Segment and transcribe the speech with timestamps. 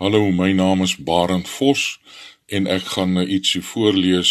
[0.00, 2.00] Hallo, my naam is Barend Vos
[2.56, 4.30] en ek gaan nou ietsie voorlees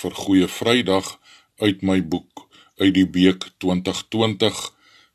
[0.00, 1.08] vir Goeie Vrydag
[1.58, 2.44] uit my boek
[2.78, 4.60] uit die Beek 2020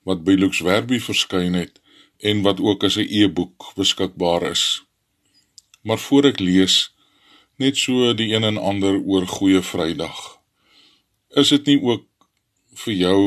[0.10, 1.80] wat by Lux Werby verskyn het
[2.20, 4.84] en wat ook as 'n e-boek beskikbaar is.
[5.88, 6.92] Maar voor ek lees,
[7.56, 10.20] net so die een en ander oor Goeie Vrydag.
[11.32, 12.08] Is dit nie ook
[12.76, 13.22] vir jou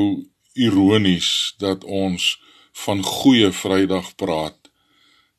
[0.52, 2.36] ironies dat ons
[2.84, 4.60] van Goeie Vrydag praat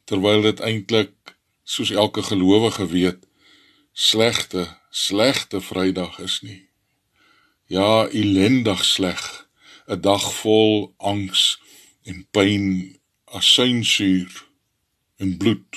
[0.08, 1.17] terwyl dit eintlik
[1.68, 3.28] soos elke gelowige weet
[3.92, 6.70] slegte slegte Vrydag is nie.
[7.66, 9.48] Ja, elendig sleg,
[9.86, 11.60] 'n dag vol angs
[12.04, 12.66] en pyn,
[13.25, 14.48] asynsuur
[15.18, 15.74] en bloed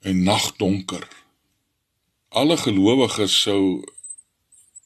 [0.00, 1.08] en nagdonker.
[2.28, 3.84] Alle gelowiges sou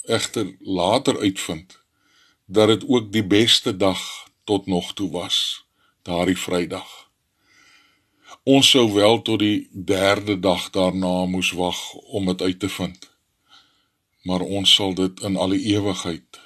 [0.03, 1.81] egter later uitvind
[2.47, 4.01] dat dit ook die beste dag
[4.45, 5.67] tot nog toe was,
[6.03, 7.06] daardie Vrydag.
[8.47, 11.79] Ons sou wel tot die derde dag daarna moes wag
[12.15, 13.09] om dit uit te vind.
[14.23, 16.39] Maar ons sal dit in alle ewigheid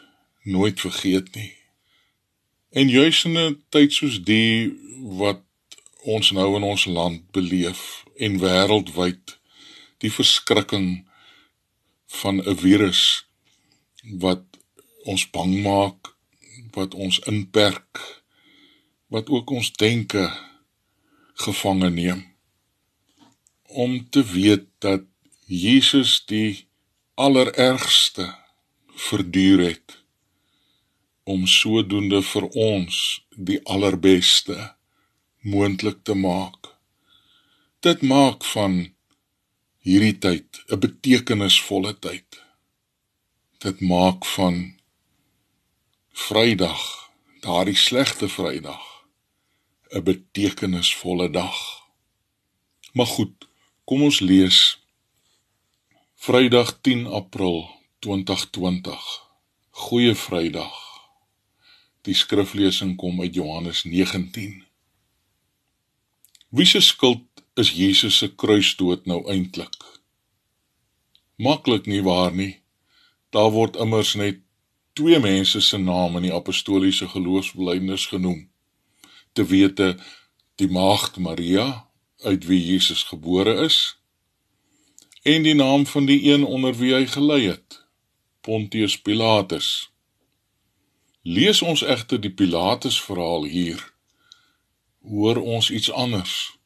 [0.42, 1.52] nooit vergeet nie.
[2.72, 4.72] En juis in 'n tyd soos die
[5.20, 5.44] wat
[6.16, 9.38] ons nou in ons land beleef en wêreldwyd
[9.98, 11.04] die verskrikking
[12.06, 13.26] van 'n virus
[14.24, 14.44] wat
[15.04, 16.16] ons bang maak,
[16.72, 18.24] wat ons inperk,
[19.06, 20.48] wat ook ons denke
[21.44, 22.27] gevange neem
[23.70, 25.02] om te weet dat
[25.47, 26.66] Jesus die
[27.14, 28.27] allerergste
[29.08, 29.97] verduur het
[31.22, 32.98] om sodoende vir ons
[33.50, 34.56] die allerbeste
[35.41, 36.72] moontlik te maak.
[37.86, 38.77] Dit maak van
[39.86, 42.42] hierdie tyd 'n betekenisvolle tyd.
[43.58, 44.78] Dit maak van
[46.12, 47.10] Vrydag,
[47.41, 48.89] daardie slegte Vrydag
[49.91, 51.58] 'n betekenisvolle dag.
[52.92, 53.48] Maar goed,
[53.84, 54.58] kom ons lees
[56.14, 59.00] Vrydag 10 April 2020.
[59.70, 60.76] Goeie Vrydag.
[62.06, 64.64] Die skriflesing kom uit Johannes 19.
[66.48, 69.75] Wie se skuld is Jesus se kruisdood nou eintlik?
[71.37, 72.60] Maklik nie waar nie.
[73.31, 74.38] Daar word immers net
[74.93, 78.50] twee mense se name in die apostoliese geloofsbelijdenis genoem
[79.32, 79.96] te wete
[80.54, 81.88] die maagd Maria
[82.22, 83.96] uit wie Jesus gebore is
[85.22, 87.78] en die naam van die een onder wie hy gelei het
[88.40, 89.90] Pontius Pilatus.
[91.22, 93.82] Lees ons egter die Pilatus verhaal hier.
[95.04, 96.56] Hoor ons iets anders.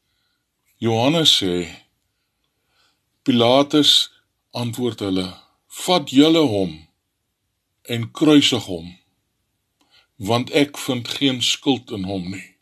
[0.79, 1.67] Johannes sê
[3.23, 4.11] Pilatus
[4.51, 5.29] antwoord hulle
[5.85, 6.75] vat julle hom
[7.83, 8.93] en kruisig hom
[10.17, 12.54] want ek vind geen skuld in hom nie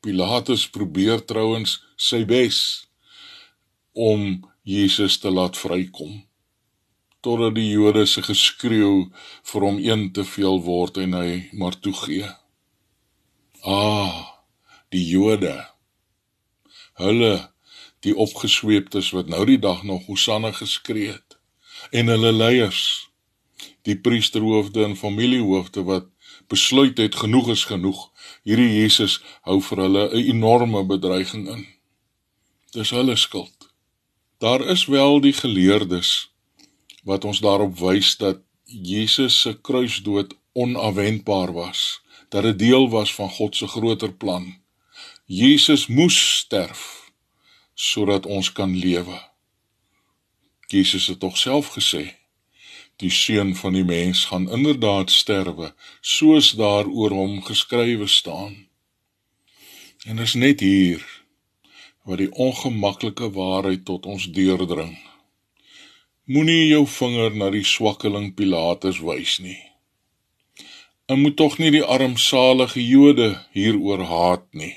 [0.00, 2.60] Pilatus probeer trouens sy bes
[3.92, 6.20] om Jesus te laat vrykom
[7.24, 9.08] totdat die Jode se geskreeu
[9.50, 12.28] vir hom een te veel word en hy maar toegee.
[13.66, 14.38] Ah,
[14.94, 15.56] die Jode.
[17.02, 17.32] Hulle
[18.06, 21.36] die opgesweeptes wat nou die dag nog Hosanna geskree het
[21.94, 23.08] en hulle leiers,
[23.86, 26.08] die priesterhoofde en familiehoofde wat
[26.46, 28.10] besluit het genoeg is genoeg.
[28.42, 31.66] Hierdie Jesus hou vir hulle 'n enorme bedreiging in.
[32.72, 33.70] Dis hulle skuld.
[34.38, 36.30] Daar is wel die geleerdes
[37.02, 43.30] wat ons daarop wys dat Jesus se kruisdood onafwendbaar was, dat dit deel was van
[43.30, 44.56] God se groter plan.
[45.24, 47.10] Jesus moes sterf
[47.74, 49.18] sodat ons kan lewe.
[50.66, 52.18] Jesus het tog self gesê
[52.98, 55.70] die seun van die mens gaan inderdaad sterwe
[56.00, 58.56] soos daar oor hom geskrywe staan.
[60.06, 61.04] En is net hier
[62.02, 64.96] waar die ongemaklike waarheid tot ons deurdring.
[66.24, 69.60] Moenie jou vinger na die swakkeling Pilatus wys nie.
[71.06, 74.74] En moet tog nie die armsalige Jode hieroor haat nie.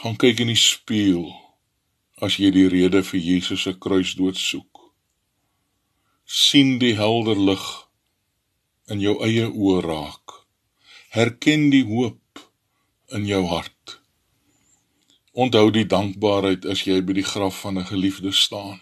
[0.00, 1.32] Gaan kyk in die spieël
[2.22, 4.75] as jy die rede vir Jesus se kruisdood soek
[6.46, 7.64] sien die helder lig
[8.92, 10.34] in jou eie oë raak.
[11.14, 12.42] Herken die hoop
[13.16, 13.96] in jou hart.
[15.32, 18.80] Onthou die dankbaarheid as jy by die graf van 'n geliefde staan.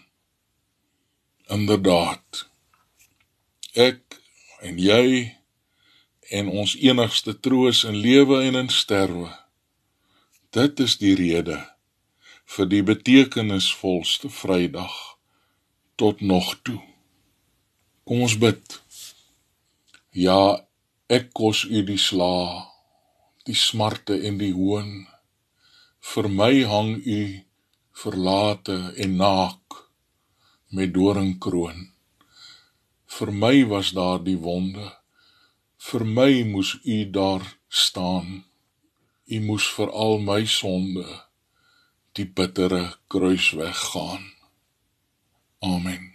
[1.49, 2.45] Inderdaad.
[3.73, 4.21] Ek
[4.61, 5.35] en jy
[6.29, 9.31] en ons enigste troos in lewe en in sterwe.
[10.49, 11.59] Dit is die rede
[12.45, 14.95] vir die betekenisvolste Vrydag
[15.95, 16.94] tot nog toe.
[18.05, 18.75] Kom ons bid.
[20.13, 20.61] Ja,
[21.09, 22.67] ek kos u die sla,
[23.49, 24.91] die smarte en die hoon.
[26.05, 27.21] Vir my hang u
[28.03, 29.79] verlate en naak
[30.69, 31.87] met doringkroon.
[33.15, 34.85] Vir my was daar die wonde.
[35.89, 38.43] Vir my moes u daar staan.
[39.25, 41.07] U moes vir al my sonde
[42.13, 44.29] die bittere kruis weggaan.
[45.65, 46.14] Amen.